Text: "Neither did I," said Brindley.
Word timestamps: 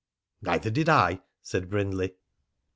"Neither 0.41 0.71
did 0.71 0.89
I," 0.89 1.21
said 1.43 1.69
Brindley. 1.69 2.15